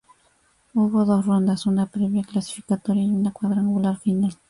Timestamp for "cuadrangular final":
3.29-4.33